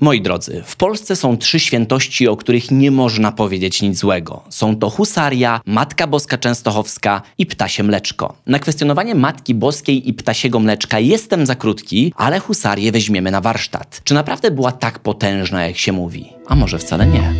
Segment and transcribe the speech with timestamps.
[0.00, 4.42] Moi drodzy, w Polsce są trzy świętości, o których nie można powiedzieć nic złego.
[4.48, 8.34] Są to husaria, Matka Boska Częstochowska i Ptasie Mleczko.
[8.46, 14.00] Na kwestionowanie Matki Boskiej i Ptasiego Mleczka jestem za krótki, ale husarię weźmiemy na warsztat.
[14.04, 16.32] Czy naprawdę była tak potężna, jak się mówi?
[16.46, 17.34] A może wcale nie?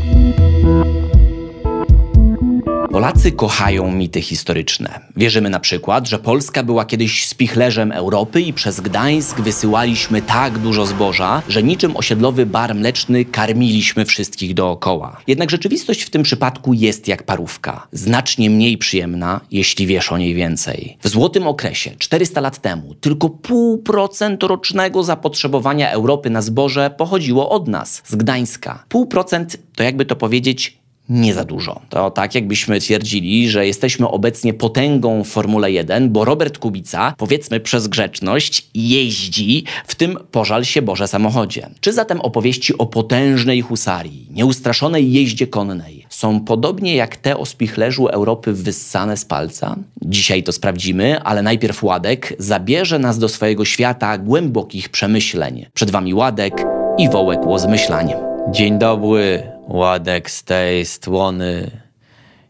[2.91, 5.01] Polacy kochają mity historyczne.
[5.17, 10.87] Wierzymy na przykład, że Polska była kiedyś spichlerzem Europy i przez Gdańsk wysyłaliśmy tak dużo
[10.87, 15.17] zboża, że niczym osiedlowy bar mleczny karmiliśmy wszystkich dookoła.
[15.27, 17.87] Jednak rzeczywistość w tym przypadku jest jak parówka.
[17.93, 20.97] Znacznie mniej przyjemna, jeśli wiesz o niej więcej.
[21.03, 27.51] W złotym okresie, 400 lat temu, tylko pół procent rocznego zapotrzebowania Europy na zboże pochodziło
[27.51, 28.85] od nas, z Gdańska.
[28.89, 30.80] Pół procent to jakby to powiedzieć
[31.11, 31.81] nie za dużo.
[31.89, 37.61] To tak jakbyśmy twierdzili, że jesteśmy obecnie potęgą w Formule 1, bo Robert Kubica, powiedzmy
[37.61, 41.69] przez grzeczność, jeździ w tym pożal się Boże samochodzie.
[41.81, 48.07] Czy zatem opowieści o potężnej husarii, nieustraszonej jeździe konnej są podobnie jak te o spichlerzu
[48.07, 49.77] Europy wyssane z palca?
[50.03, 55.67] Dzisiaj to sprawdzimy, ale najpierw Ładek zabierze nas do swojego świata głębokich przemyśleń.
[55.75, 56.65] Przed wami Ładek
[56.99, 58.13] i Wołek Łozmyślań.
[58.51, 61.71] Dzień dobry, Ładek z tej strony.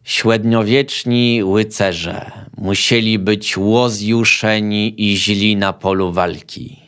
[0.04, 6.80] Średniowieczni rycerze musieli być łozjuszeni i źli na polu walki.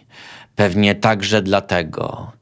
[0.57, 2.33] Pewnie także dlatego,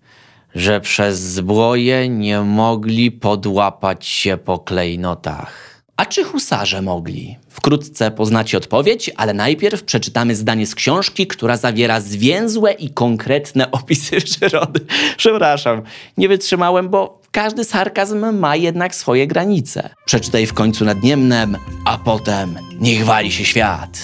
[0.54, 5.82] że przez zbroję nie mogli podłapać się po klejnotach.
[5.96, 7.36] A czy husarze mogli?
[7.48, 14.20] Wkrótce poznacie odpowiedź, ale najpierw przeczytamy zdanie z książki, która zawiera zwięzłe i konkretne opisy
[14.20, 14.80] przyrody.
[15.16, 15.82] Przepraszam,
[16.16, 19.90] nie wytrzymałem, bo każdy sarkazm ma jednak swoje granice.
[20.04, 23.98] Przeczytaj w końcu nad Niemnem, a potem niech wali się świat.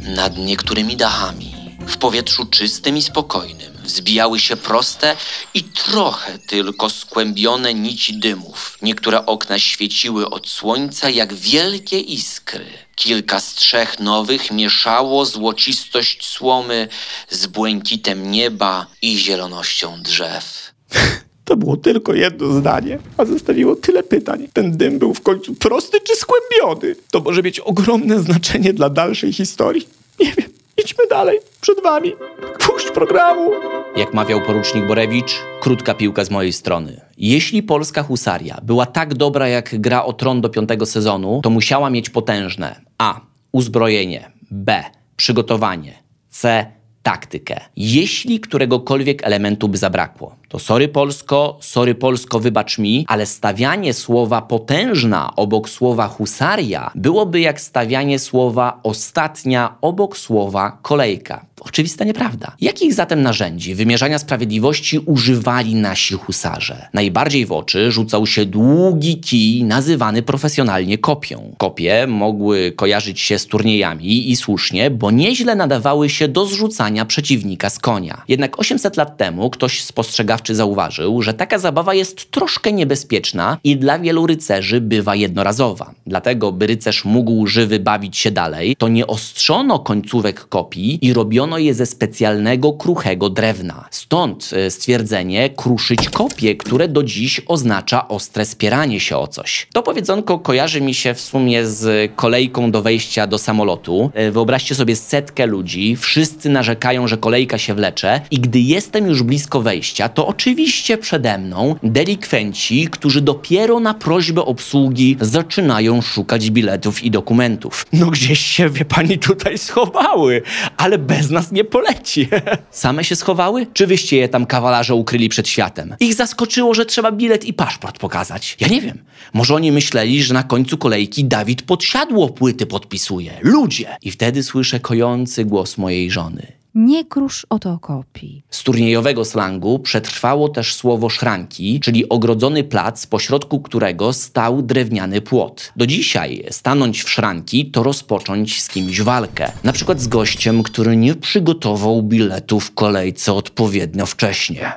[0.00, 1.54] Nad niektórymi dachami,
[1.86, 5.16] w powietrzu czystym i spokojnym, wzbijały się proste
[5.54, 8.78] i trochę tylko skłębione nici dymów.
[8.82, 12.66] Niektóre okna świeciły od słońca jak wielkie iskry.
[12.94, 16.88] Kilka strzech nowych mieszało złocistość słomy
[17.30, 20.72] z błękitem nieba i zielonością drzew.
[21.48, 24.48] To było tylko jedno zdanie, a zostawiło tyle pytań.
[24.52, 26.96] Ten dym był w końcu prosty czy skłębiony?
[27.10, 29.88] To może mieć ogromne znaczenie dla dalszej historii.
[30.20, 30.50] Nie wiem.
[30.84, 31.38] Idźmy dalej.
[31.60, 32.12] Przed wami.
[32.58, 33.50] Puść programu.
[33.96, 37.00] Jak mawiał porucznik Borewicz, krótka piłka z mojej strony.
[37.18, 41.90] Jeśli polska husaria była tak dobra jak gra o tron do piątego sezonu, to musiała
[41.90, 43.20] mieć potężne a.
[43.52, 44.84] uzbrojenie, b.
[45.16, 45.92] przygotowanie,
[46.30, 46.66] c.
[47.08, 47.60] taktykę.
[47.76, 54.42] Jeśli któregokolwiek elementu by zabrakło, to sorry Polsko, sorry Polsko, wybacz mi, ale stawianie słowa
[54.42, 61.46] potężna obok słowa husaria byłoby jak stawianie słowa ostatnia obok słowa kolejka.
[61.68, 62.52] Oczywista nieprawda.
[62.60, 66.88] Jakich zatem narzędzi wymierzania sprawiedliwości używali nasi husarze?
[66.94, 71.54] Najbardziej w oczy rzucał się długi kij nazywany profesjonalnie kopią.
[71.58, 77.70] Kopie mogły kojarzyć się z turniejami i słusznie, bo nieźle nadawały się do zrzucania przeciwnika
[77.70, 78.22] z konia.
[78.28, 83.98] Jednak 800 lat temu ktoś spostrzegawczy zauważył, że taka zabawa jest troszkę niebezpieczna i dla
[83.98, 85.94] wielu rycerzy bywa jednorazowa.
[86.06, 91.57] Dlatego, by rycerz mógł żywy bawić się dalej, to nie ostrzono końcówek kopii i robiono
[91.58, 93.88] je ze specjalnego kruchego drewna.
[93.90, 99.66] Stąd e, stwierdzenie kruszyć kopie, które do dziś oznacza ostre spieranie się o coś.
[99.72, 104.10] To powiedzonko kojarzy mi się w sumie z kolejką do wejścia do samolotu.
[104.14, 109.22] E, wyobraźcie sobie setkę ludzi, wszyscy narzekają, że kolejka się wlecze i gdy jestem już
[109.22, 117.04] blisko wejścia, to oczywiście przede mną delikwenci, którzy dopiero na prośbę obsługi zaczynają szukać biletów
[117.04, 117.86] i dokumentów.
[117.92, 120.42] No gdzieś się, wie pani, tutaj schowały,
[120.76, 122.28] ale bez nas nie poleci.
[122.70, 123.66] Same się schowały?
[123.72, 125.96] Czy wyście je tam kawalarze ukryli przed światem?
[126.00, 128.56] Ich zaskoczyło, że trzeba bilet i paszport pokazać.
[128.60, 128.98] Ja nie wiem.
[129.32, 133.32] Może oni myśleli, że na końcu kolejki Dawid podsiadło płyty podpisuje.
[133.42, 133.96] Ludzie!
[134.02, 136.57] I wtedy słyszę kojący głos mojej żony.
[136.80, 138.42] Nie krusz oto kopii.
[138.50, 145.72] Z turniejowego slangu przetrwało też słowo szranki, czyli ogrodzony plac, pośrodku którego stał drewniany płot.
[145.76, 149.52] Do dzisiaj stanąć w szranki to rozpocząć z kimś walkę.
[149.64, 154.72] Na przykład z gościem, który nie przygotował biletu w kolejce odpowiednio wcześnie.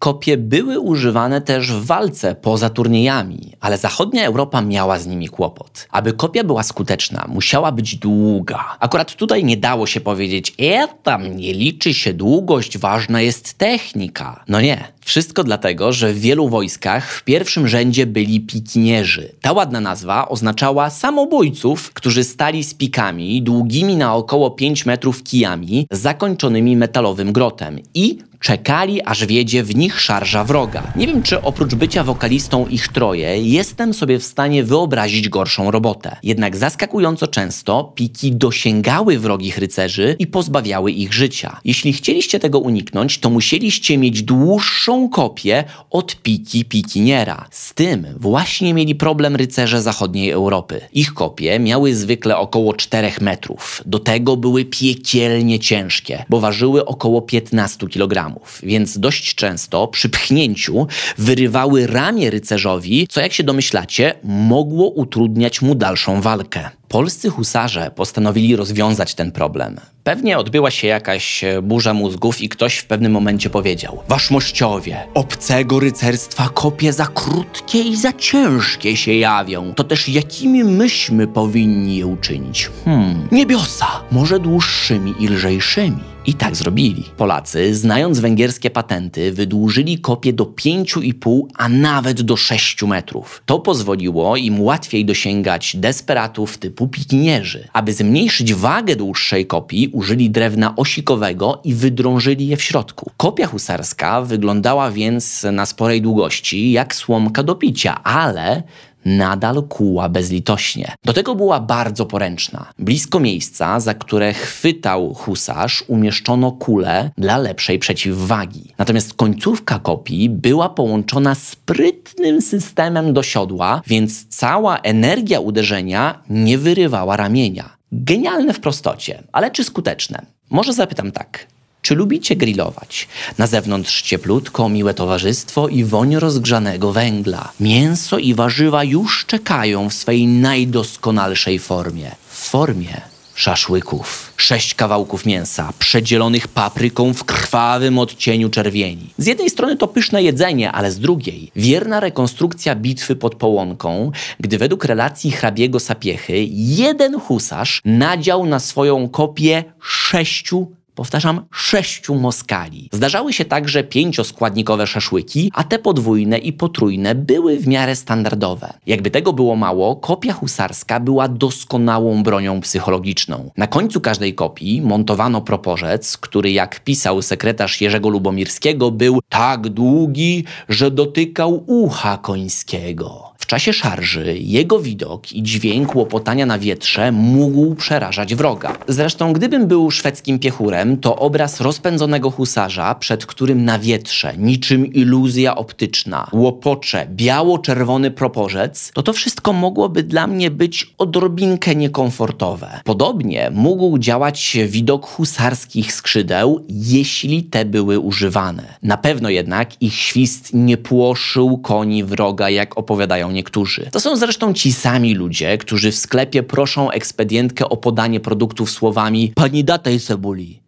[0.00, 5.88] Kopie były używane też w walce poza turniejami, ale zachodnia Europa miała z nimi kłopot.
[5.90, 8.76] Aby kopia była skuteczna, musiała być długa.
[8.78, 14.44] Akurat tutaj nie dało się powiedzieć, e tam nie liczy się długość, ważna jest technika.
[14.48, 14.92] No nie.
[15.04, 19.32] Wszystko dlatego, że w wielu wojskach w pierwszym rzędzie byli pikinierzy.
[19.40, 25.86] Ta ładna nazwa oznaczała samobójców, którzy stali z pikami długimi na około 5 metrów kijami,
[25.90, 30.92] zakończonymi metalowym grotem i Czekali, aż wiedzie w nich szarża wroga.
[30.96, 36.16] Nie wiem, czy oprócz bycia wokalistą ich troje, jestem sobie w stanie wyobrazić gorszą robotę.
[36.22, 41.60] Jednak zaskakująco często piki dosięgały wrogich rycerzy i pozbawiały ich życia.
[41.64, 47.46] Jeśli chcieliście tego uniknąć, to musieliście mieć dłuższą kopię od piki pikiniera.
[47.50, 50.80] Z tym właśnie mieli problem rycerze zachodniej Europy.
[50.92, 53.82] Ich kopie miały zwykle około 4 metrów.
[53.86, 58.29] Do tego były piekielnie ciężkie, bo ważyły około 15 kg,
[58.62, 60.86] więc dość często przy pchnięciu
[61.18, 66.79] wyrywały ramię rycerzowi, co jak się domyślacie, mogło utrudniać mu dalszą walkę.
[66.90, 69.80] Polscy husarze postanowili rozwiązać ten problem.
[70.04, 75.80] Pewnie odbyła się jakaś e, burza mózgów i ktoś w pewnym momencie powiedział: Waszmościowie, obcego
[75.80, 79.74] rycerstwa kopie za krótkie i za ciężkie się jawią.
[79.74, 82.70] To też jakimi myśmy powinni je uczynić?
[82.84, 86.10] Hmm, niebiosa, może dłuższymi i lżejszymi.
[86.26, 87.04] I tak zrobili.
[87.16, 93.42] Polacy, znając węgierskie patenty, wydłużyli kopie do 5,5, a nawet do 6 metrów.
[93.46, 97.68] To pozwoliło im łatwiej dosięgać desperatów typu pikinierzy.
[97.72, 103.10] Aby zmniejszyć wagę dłuższej kopii, użyli drewna osikowego i wydrążyli je w środku.
[103.16, 108.62] Kopia husarska wyglądała więc na sporej długości jak słomka do picia, ale
[109.04, 110.94] nadal kuła bezlitośnie.
[111.04, 112.66] Do tego była bardzo poręczna.
[112.78, 118.74] Blisko miejsca, za które chwytał husarz, umieszczono kulę dla lepszej przeciwwagi.
[118.78, 127.16] Natomiast końcówka kopii była połączona sprytnym systemem do siodła, więc cała energia uderzenia nie wyrywała
[127.16, 127.76] ramienia.
[127.92, 130.26] Genialne w prostocie, ale czy skuteczne?
[130.50, 131.46] Może zapytam tak.
[131.82, 133.08] Czy lubicie grillować?
[133.38, 137.52] Na zewnątrz cieplutko, miłe towarzystwo i woń rozgrzanego węgla.
[137.60, 142.10] Mięso i warzywa już czekają w swej najdoskonalszej formie.
[142.28, 143.00] W formie
[143.40, 144.32] szaszłyków.
[144.36, 149.10] Sześć kawałków mięsa, przedzielonych papryką w krwawym odcieniu czerwieni.
[149.18, 154.58] Z jednej strony to pyszne jedzenie, ale z drugiej wierna rekonstrukcja bitwy pod Połonką, gdy
[154.58, 162.88] według relacji hrabiego Sapiechy jeden husarz nadział na swoją kopię sześciu powtarzam, sześciu moskali.
[162.92, 168.72] Zdarzały się także pięcioskładnikowe szaszłyki, a te podwójne i potrójne były w miarę standardowe.
[168.86, 173.50] Jakby tego było mało, kopia husarska była doskonałą bronią psychologiczną.
[173.56, 180.44] Na końcu każdej kopii montowano proporzec, który jak pisał sekretarz Jerzego Lubomirskiego był tak długi,
[180.68, 183.29] że dotykał ucha końskiego.
[183.40, 188.76] W czasie szarży jego widok i dźwięk łopotania na wietrze mógł przerażać wroga.
[188.88, 195.56] Zresztą, gdybym był szwedzkim piechurem, to obraz rozpędzonego husarza, przed którym na wietrze, niczym iluzja
[195.56, 202.80] optyczna, łopocze biało-czerwony proporzec, to to wszystko mogłoby dla mnie być odrobinkę niekomfortowe.
[202.84, 208.74] Podobnie mógł działać widok husarskich skrzydeł, jeśli te były używane.
[208.82, 213.88] Na pewno jednak ich świst nie płoszył koni wroga, jak opowiadają niektórzy.
[213.92, 219.32] To są zresztą ci sami ludzie, którzy w sklepie proszą ekspedientkę o podanie produktów słowami
[219.34, 220.60] Pani da tej cebuli.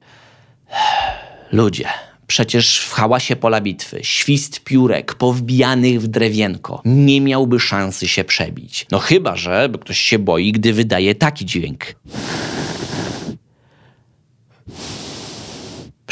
[1.52, 1.88] Ludzie.
[2.26, 8.86] Przecież w hałasie pola bitwy świst piórek powbijanych w drewienko nie miałby szansy się przebić.
[8.90, 11.84] No chyba, że ktoś się boi, gdy wydaje taki dźwięk.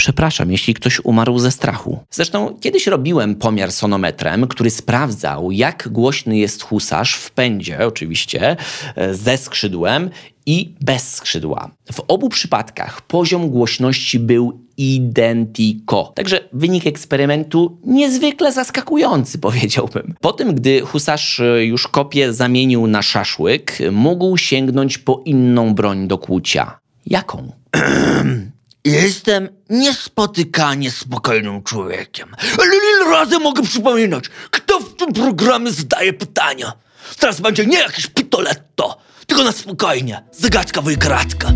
[0.01, 1.99] Przepraszam, jeśli ktoś umarł ze strachu.
[2.11, 8.57] Zresztą kiedyś robiłem pomiar sonometrem, który sprawdzał, jak głośny jest husarz w pędzie, oczywiście,
[8.97, 10.11] e, ze skrzydłem
[10.47, 11.71] i bez skrzydła.
[11.93, 16.13] W obu przypadkach poziom głośności był identico.
[16.15, 20.15] Także wynik eksperymentu niezwykle zaskakujący, powiedziałbym.
[20.21, 26.09] Po tym, gdy husarz e, już kopię zamienił na szaszłyk, mógł sięgnąć po inną broń
[26.09, 26.79] do kłucia.
[27.07, 27.53] Jaką?
[28.85, 32.35] Jestem niespotykanie spokojnym człowiekiem.
[32.59, 36.73] Ale ile razy mogę przypominać, kto w tym programie zadaje pytania?
[37.19, 41.49] Teraz będzie nie jakieś pitoletto, tylko na spokojnie, zagadka wykratka.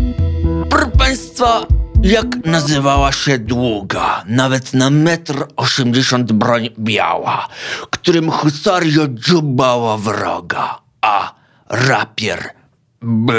[0.69, 1.67] Proszę Państwa,
[2.03, 7.47] jak nazywała się długa, nawet na metr osiemdziesiąt broń biała,
[7.89, 10.81] którym husaria dziubała wroga?
[11.01, 11.33] A.
[11.69, 12.49] Rapier.
[13.01, 13.33] B.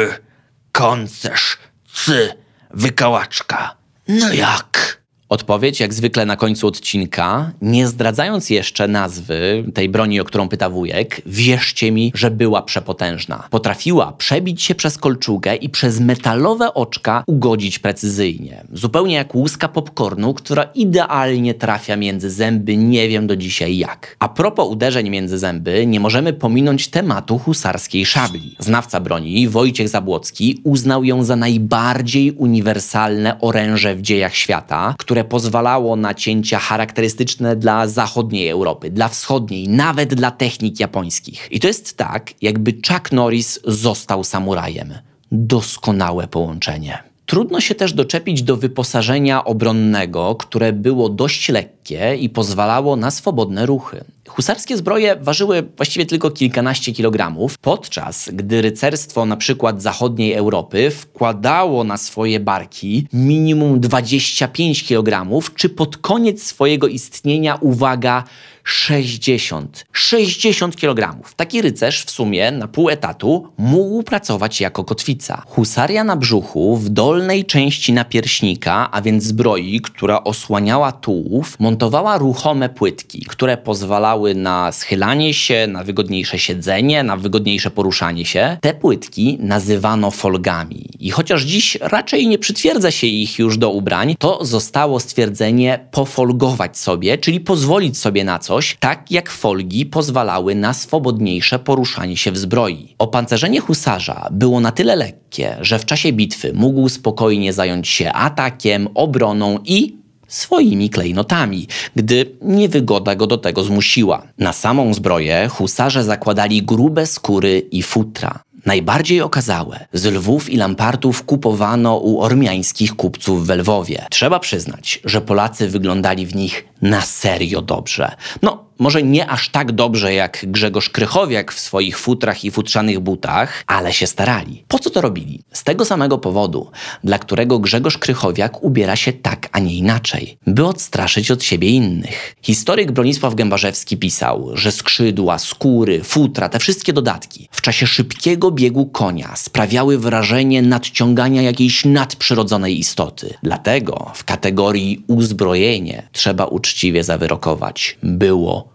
[0.72, 1.58] Koncerz.
[1.94, 2.34] C.
[2.70, 3.75] Wykałaczka.
[4.08, 5.02] No jak?
[5.28, 10.70] Odpowiedź, jak zwykle na końcu odcinka, nie zdradzając jeszcze nazwy tej broni, o którą pyta
[10.70, 13.48] wujek, wierzcie mi, że była przepotężna.
[13.50, 18.64] Potrafiła przebić się przez kolczugę i przez metalowe oczka ugodzić precyzyjnie.
[18.72, 24.16] Zupełnie jak łuska popcornu, która idealnie trafia między zęby, nie wiem do dzisiaj jak.
[24.18, 28.56] A propos uderzeń między zęby, nie możemy pominąć tematu husarskiej szabli.
[28.58, 35.24] Znawca broni, Wojciech Zabłocki, uznał ją za najbardziej uniwersalne oręże w dziejach świata, które które
[35.24, 41.48] pozwalało na cięcia charakterystyczne dla zachodniej Europy, dla wschodniej, nawet dla technik japońskich.
[41.50, 44.94] I to jest tak, jakby Chuck Norris został samurajem.
[45.32, 46.98] Doskonałe połączenie.
[47.26, 53.66] Trudno się też doczepić do wyposażenia obronnego, które było dość lekkie i pozwalało na swobodne
[53.66, 54.04] ruchy.
[54.28, 61.84] Husarskie zbroje ważyły właściwie tylko kilkanaście kilogramów, podczas gdy rycerstwo na przykład zachodniej Europy wkładało
[61.84, 68.24] na swoje barki minimum 25 kilogramów, czy pod koniec swojego istnienia, uwaga,
[68.68, 69.86] 60.
[69.92, 71.16] 60 kg.
[71.36, 75.42] Taki rycerz w sumie na pół etatu mógł pracować jako kotwica.
[75.46, 82.68] Husaria na brzuchu, w dolnej części napierśnika, a więc zbroi, która osłaniała tułów, montowała ruchome
[82.68, 88.56] płytki, które pozwalały na schylanie się, na wygodniejsze siedzenie, na wygodniejsze poruszanie się.
[88.60, 90.88] Te płytki nazywano folgami.
[91.00, 96.78] I chociaż dziś raczej nie przytwierdza się ich już do ubrań, to zostało stwierdzenie pofolgować
[96.78, 102.32] sobie, czyli pozwolić sobie na coś, coś, tak jak folgi pozwalały na swobodniejsze poruszanie się
[102.32, 102.94] w zbroi.
[102.98, 108.88] Opancerzenie husarza było na tyle lekkie, że w czasie bitwy mógł spokojnie zająć się atakiem,
[108.94, 109.96] obroną i
[110.28, 114.22] swoimi klejnotami, gdy niewygoda go do tego zmusiła.
[114.38, 118.40] Na samą zbroję husarze zakładali grube skóry i futra.
[118.66, 124.06] Najbardziej okazałe z lwów i lampartów kupowano u ormiańskich kupców w Lwowie.
[124.10, 128.12] Trzeba przyznać, że Polacy wyglądali w nich na serio dobrze.
[128.42, 133.64] No, może nie aż tak dobrze jak Grzegorz Krychowiak w swoich futrach i futrzanych butach,
[133.66, 134.64] ale się starali.
[134.68, 135.42] Po co to robili?
[135.52, 136.70] Z tego samego powodu,
[137.04, 142.36] dla którego Grzegorz Krychowiak ubiera się tak, a nie inaczej, by odstraszyć od siebie innych.
[142.42, 148.86] Historyk Bronisław Gębarzewski pisał, że skrzydła, skóry, futra, te wszystkie dodatki w czasie szybkiego biegu
[148.86, 153.34] konia sprawiały wrażenie nadciągania jakiejś nadprzyrodzonej istoty.
[153.42, 157.98] Dlatego w kategorii uzbrojenie trzeba uczciwie zawyrokować.
[158.02, 158.65] Było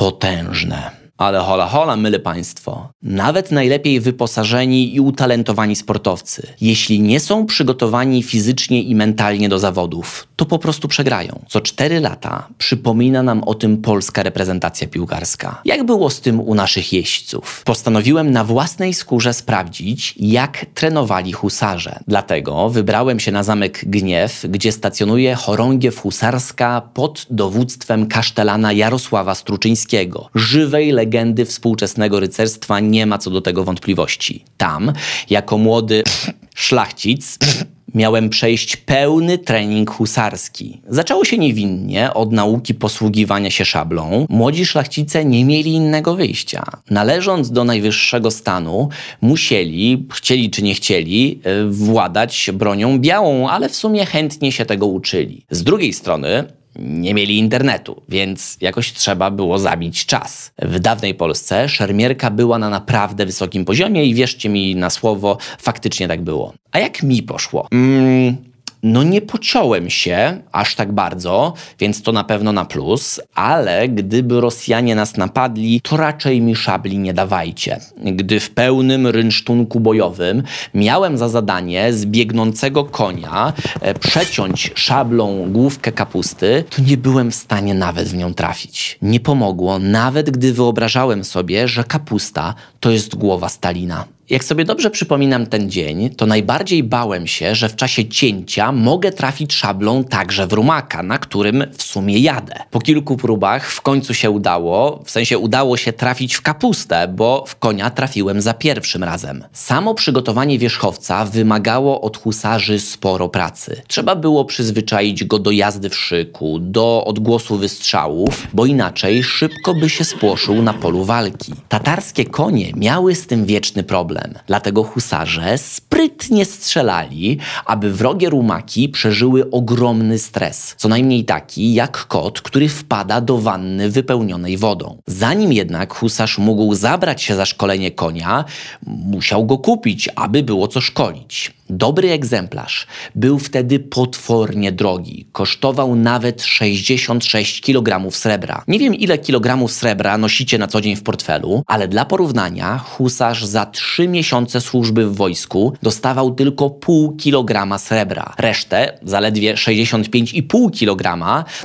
[0.00, 0.90] potężne.
[1.18, 2.88] Ale hola hola, myle państwo.
[3.02, 10.28] Nawet najlepiej wyposażeni i utalentowani sportowcy, jeśli nie są przygotowani fizycznie i mentalnie do zawodów,
[10.40, 11.44] to po prostu przegrają.
[11.48, 15.62] Co cztery lata przypomina nam o tym polska reprezentacja piłkarska.
[15.64, 17.62] Jak było z tym u naszych jeźdźców?
[17.64, 21.98] Postanowiłem na własnej skórze sprawdzić, jak trenowali husarze.
[22.08, 30.30] Dlatego wybrałem się na zamek Gniew, gdzie stacjonuje chorągiew husarska pod dowództwem kasztelana Jarosława Struczyńskiego,
[30.34, 34.44] żywej legendy legendy współczesnego rycerstwa nie ma co do tego wątpliwości.
[34.56, 34.92] Tam,
[35.30, 36.02] jako młody
[36.54, 37.38] szlachcic,
[37.94, 40.80] miałem przejść pełny trening husarski.
[40.88, 44.26] Zaczęło się niewinnie od nauki posługiwania się szablą.
[44.28, 46.64] Młodzi szlachcice nie mieli innego wyjścia.
[46.90, 48.88] Należąc do najwyższego stanu,
[49.20, 54.86] musieli, chcieli czy nie chcieli, e, władać bronią białą, ale w sumie chętnie się tego
[54.86, 55.44] uczyli.
[55.50, 56.44] Z drugiej strony,
[56.78, 60.52] nie mieli internetu, więc jakoś trzeba było zabić czas.
[60.58, 66.08] W dawnej Polsce szermierka była na naprawdę wysokim poziomie i wierzcie mi na słowo, faktycznie
[66.08, 66.52] tak było.
[66.72, 67.68] A jak mi poszło?
[67.72, 68.36] Mm,
[68.82, 74.40] no nie pociąłem się aż tak bardzo, więc to na pewno na plus, ale gdyby
[74.40, 77.80] Rosjanie nas napadli, to raczej mi szabli nie dawajcie.
[77.96, 80.42] Gdy w pełnym rynsztunku bojowym
[80.74, 87.34] miałem za zadanie z biegnącego konia e, przeciąć szablą główkę kapusty, to nie byłem w
[87.34, 88.98] stanie nawet w nią trafić.
[89.02, 94.04] Nie pomogło, nawet gdy wyobrażałem sobie, że kapusta to jest głowa Stalina.
[94.30, 99.12] Jak sobie dobrze przypominam ten dzień, to najbardziej bałem się, że w czasie cięcia mogę
[99.12, 102.54] trafić szablą także w rumaka, na którym w sumie jadę.
[102.70, 107.44] Po kilku próbach w końcu się udało, w sensie udało się trafić w kapustę, bo
[107.46, 109.44] w konia trafiłem za pierwszym razem.
[109.52, 113.82] Samo przygotowanie wierzchowca wymagało od husarzy sporo pracy.
[113.88, 119.88] Trzeba było przyzwyczaić go do jazdy w szyku, do odgłosu wystrzałów, bo inaczej szybko by
[119.88, 121.52] się spłoszył na polu walki.
[121.68, 124.44] Tatarskie konie miały z tym wieczny problem problem.
[124.46, 130.74] Dlatego husarze sprytnie strzelali, aby wrogie rumaki przeżyły ogromny stres.
[130.76, 134.96] Co najmniej taki jak kot, który wpada do wanny wypełnionej wodą.
[135.06, 138.44] Zanim jednak husarz mógł zabrać się za szkolenie konia,
[138.86, 141.59] musiał go kupić, aby było co szkolić.
[141.70, 145.26] Dobry egzemplarz był wtedy potwornie drogi.
[145.32, 148.64] Kosztował nawet 66 kg srebra.
[148.68, 153.44] Nie wiem ile kilogramów srebra nosicie na co dzień w portfelu, ale dla porównania husarz
[153.44, 158.34] za 3 miesiące służby w wojsku dostawał tylko pół kilograma srebra.
[158.38, 161.18] Resztę, zaledwie 65,5 kg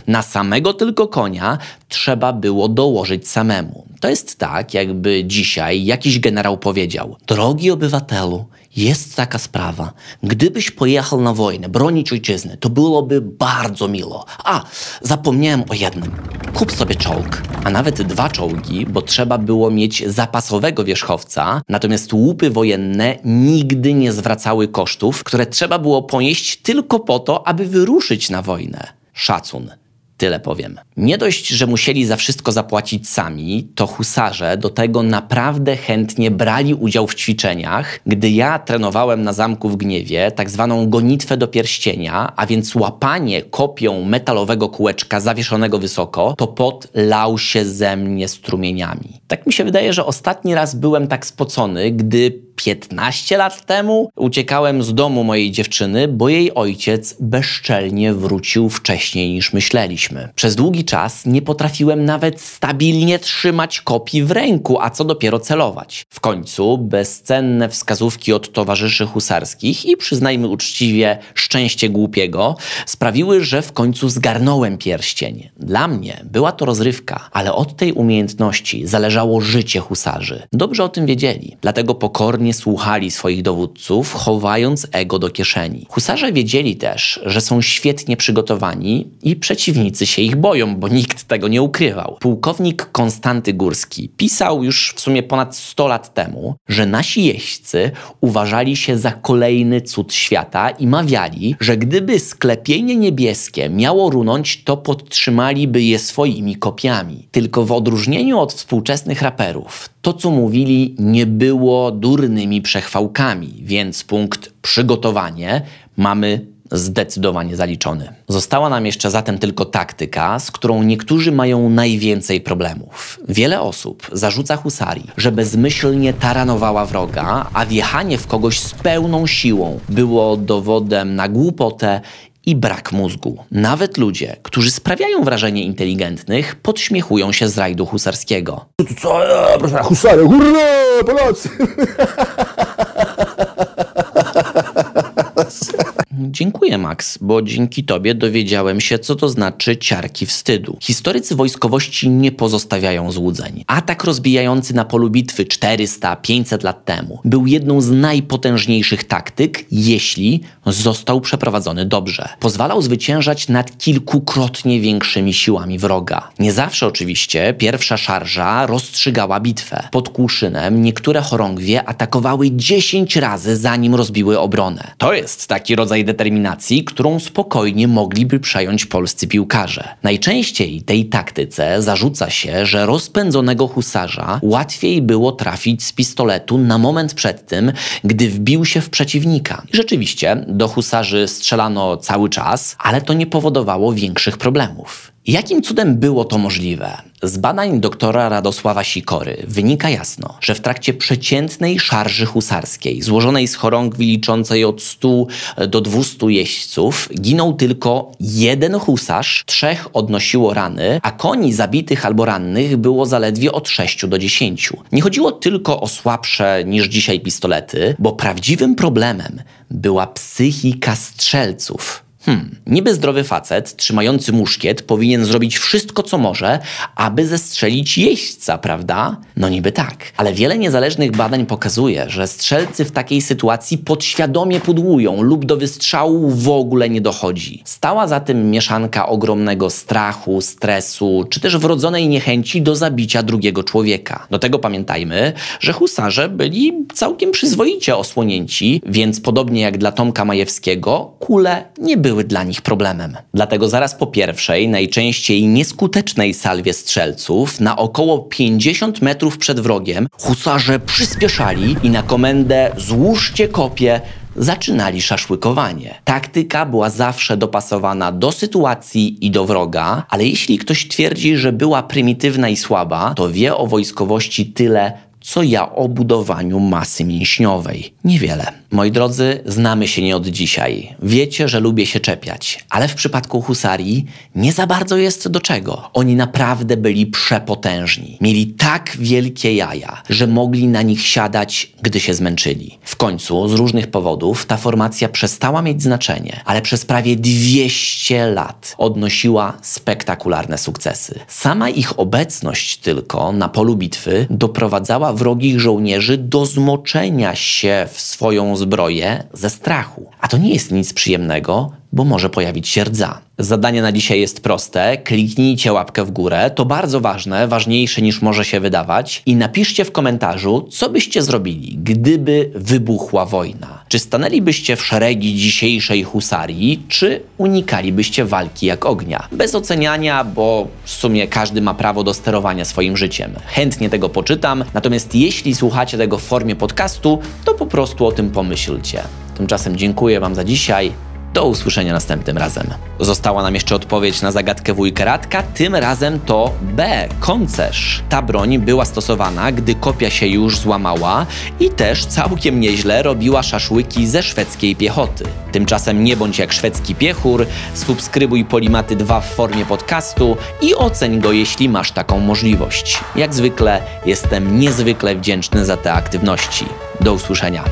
[0.07, 1.57] na samego tylko konia
[1.89, 3.85] trzeba było dołożyć samemu.
[3.99, 9.93] To jest tak, jakby dzisiaj jakiś generał powiedział: Drogi obywatelu, Jest taka sprawa.
[10.23, 14.25] Gdybyś pojechał na wojnę, bronić ojczyzny, to byłoby bardzo miło.
[14.43, 14.63] A,
[15.01, 16.11] zapomniałem o jednym.
[16.53, 22.49] Kup sobie czołg, a nawet dwa czołgi, bo trzeba było mieć zapasowego wierzchowca, natomiast łupy
[22.49, 28.41] wojenne nigdy nie zwracały kosztów, które trzeba było ponieść tylko po to, aby wyruszyć na
[28.41, 28.87] wojnę.
[29.13, 29.84] Szacun.
[30.17, 30.79] Tyle powiem.
[30.97, 36.73] Nie dość, że musieli za wszystko zapłacić sami, to husarze do tego naprawdę chętnie brali
[36.73, 37.99] udział w ćwiczeniach.
[38.05, 43.41] Gdy ja trenowałem na zamku w Gniewie tak zwaną gonitwę do pierścienia, a więc łapanie
[43.41, 49.21] kopią metalowego kółeczka zawieszonego wysoko, to pot lał się ze mnie strumieniami.
[49.27, 54.83] Tak mi się wydaje, że ostatni raz byłem tak spocony, gdy 15 lat temu uciekałem
[54.83, 60.29] z domu mojej dziewczyny, bo jej ojciec bezczelnie wrócił wcześniej niż myśleliśmy.
[60.35, 66.05] Przez długi czas nie potrafiłem nawet stabilnie trzymać kopii w ręku, a co dopiero celować.
[66.09, 73.71] W końcu bezcenne wskazówki od towarzyszy husarskich i przyznajmy uczciwie szczęście głupiego sprawiły, że w
[73.71, 75.49] końcu zgarnąłem pierścień.
[75.57, 80.43] Dla mnie była to rozrywka, ale od tej umiejętności zależało życie husarzy.
[80.53, 85.85] Dobrze o tym wiedzieli, dlatego pokornie słuchali swoich dowódców, chowając ego do kieszeni.
[85.89, 91.47] Husarze wiedzieli też, że są świetnie przygotowani i przeciwnicy się ich boją, bo nikt tego
[91.47, 92.17] nie ukrywał.
[92.19, 98.75] Pułkownik Konstanty Górski pisał już w sumie ponad 100 lat temu, że nasi jeźdźcy uważali
[98.75, 105.83] się za kolejny cud świata i mawiali, że gdyby sklepienie niebieskie miało runąć, to podtrzymaliby
[105.83, 107.27] je swoimi kopiami.
[107.31, 114.53] Tylko w odróżnieniu od współczesnych raperów, to co mówili nie było durnymi przechwałkami, więc punkt
[114.61, 115.61] przygotowanie
[115.97, 118.13] mamy zdecydowanie zaliczony.
[118.27, 123.19] Została nam jeszcze zatem tylko taktyka, z którą niektórzy mają najwięcej problemów.
[123.29, 129.79] Wiele osób zarzuca husarii, że bezmyślnie taranowała wroga, a wjechanie w kogoś z pełną siłą
[129.89, 132.01] było dowodem na głupotę
[132.45, 133.43] i brak mózgu.
[133.51, 138.65] Nawet ludzie, którzy sprawiają wrażenie inteligentnych, podśmiechują się z rajdu husarskiego.
[139.01, 139.23] Co?
[139.23, 140.59] Ja, proszę, husary, hurra,
[141.05, 141.49] Polacy!
[146.17, 150.77] Dziękuję, Max, bo dzięki tobie dowiedziałem się, co to znaczy ciarki wstydu.
[150.81, 153.63] Historycy wojskowości nie pozostawiają złudzeń.
[153.67, 161.21] Atak rozbijający na polu bitwy 400-500 lat temu był jedną z najpotężniejszych taktyk, jeśli został
[161.21, 162.29] przeprowadzony dobrze.
[162.39, 166.29] Pozwalał zwyciężać nad kilkukrotnie większymi siłami wroga.
[166.39, 169.87] Nie zawsze oczywiście pierwsza szarża rozstrzygała bitwę.
[169.91, 174.91] Pod Kłuszynem niektóre chorągwie atakowały 10 razy, zanim rozbiły obronę.
[174.97, 179.87] To jest taki rodzaj determinacji, którą spokojnie mogliby przejąć polscy piłkarze.
[180.03, 187.13] Najczęściej tej taktyce zarzuca się, że rozpędzonego husarza łatwiej było trafić z pistoletu na moment
[187.13, 187.71] przed tym,
[188.03, 189.61] gdy wbił się w przeciwnika.
[189.73, 195.14] Rzeczywiście do husarzy strzelano cały czas, ale to nie powodowało większych problemów.
[195.27, 196.97] Jakim cudem było to możliwe?
[197.23, 203.55] Z badań doktora Radosława Sikory wynika jasno, że w trakcie przeciętnej szarży husarskiej, złożonej z
[203.55, 205.25] chorągwi liczącej od 100
[205.67, 212.77] do 200 jeźdźców, ginął tylko jeden husarz, trzech odnosiło rany, a koni zabitych albo rannych
[212.77, 214.69] było zaledwie od 6 do 10.
[214.91, 222.04] Nie chodziło tylko o słabsze niż dzisiaj pistolety, bo prawdziwym problemem była psychika strzelców.
[222.25, 226.59] Hmm, niby zdrowy facet, trzymający muszkiet, powinien zrobić wszystko, co może,
[226.95, 229.17] aby zestrzelić jeźdźca, prawda?
[229.37, 229.95] No niby tak.
[230.17, 236.29] Ale wiele niezależnych badań pokazuje, że strzelcy w takiej sytuacji podświadomie pudłują lub do wystrzału
[236.29, 237.61] w ogóle nie dochodzi.
[237.65, 244.27] Stała za tym mieszanka ogromnego strachu, stresu, czy też wrodzonej niechęci do zabicia drugiego człowieka.
[244.29, 251.11] Do tego pamiętajmy, że husarze byli całkiem przyzwoicie osłonięci, więc podobnie jak dla Tomka Majewskiego,
[251.19, 253.17] kule nie były dla nich problemem.
[253.33, 260.79] Dlatego zaraz po pierwszej, najczęściej nieskutecznej salwie strzelców, na około 50 metrów przed wrogiem, husarze
[260.79, 264.01] przyspieszali i na komendę złóżcie kopie
[264.35, 265.95] zaczynali szaszłykowanie.
[266.03, 271.83] Taktyka była zawsze dopasowana do sytuacji i do wroga, ale jeśli ktoś twierdzi, że była
[271.83, 277.93] prymitywna i słaba, to wie o wojskowości tyle, co ja o budowaniu masy mięśniowej.
[278.03, 278.64] Niewiele.
[278.75, 280.95] Moi drodzy, znamy się nie od dzisiaj.
[281.01, 285.89] Wiecie, że lubię się czepiać, ale w przypadku husarii nie za bardzo jest do czego.
[285.93, 288.17] Oni naprawdę byli przepotężni.
[288.21, 292.79] Mieli tak wielkie jaja, że mogli na nich siadać, gdy się zmęczyli.
[292.81, 298.75] W końcu, z różnych powodów, ta formacja przestała mieć znaczenie, ale przez prawie 200 lat
[298.77, 301.19] odnosiła spektakularne sukcesy.
[301.27, 308.55] Sama ich obecność tylko na polu bitwy doprowadzała wrogich żołnierzy do zmoczenia się w swoją
[308.65, 310.09] zbroję ze strachu.
[310.19, 313.21] A to nie jest nic przyjemnego, bo może pojawić się rdza.
[313.39, 314.97] Zadanie na dzisiaj jest proste.
[314.97, 316.51] Kliknijcie łapkę w górę.
[316.55, 319.23] To bardzo ważne, ważniejsze niż może się wydawać.
[319.25, 323.83] I napiszcie w komentarzu, co byście zrobili, gdyby wybuchła wojna.
[323.87, 329.27] Czy stanęlibyście w szeregi dzisiejszej husarii, czy unikalibyście walki jak ognia?
[329.31, 333.31] Bez oceniania, bo w sumie każdy ma prawo do sterowania swoim życiem.
[333.45, 338.31] Chętnie tego poczytam, natomiast jeśli słuchacie tego w formie podcastu, to po prostu o tym
[338.31, 339.03] pomyślcie.
[339.37, 340.91] Tymczasem dziękuję Wam za dzisiaj.
[341.35, 342.67] Do usłyszenia następnym razem.
[342.99, 347.07] Została nam jeszcze odpowiedź na zagadkę wujka Radka, tym razem to B.
[347.19, 348.03] Koncerz.
[348.09, 351.25] Ta broń była stosowana, gdy kopia się już złamała
[351.59, 355.23] i też całkiem nieźle robiła szaszłyki ze szwedzkiej piechoty.
[355.51, 361.31] Tymczasem nie bądź jak szwedzki piechur, subskrybuj Polimaty 2 w formie podcastu i oceń go,
[361.31, 362.99] jeśli masz taką możliwość.
[363.15, 366.65] Jak zwykle jestem niezwykle wdzięczny za te aktywności.
[367.01, 367.63] Do usłyszenia.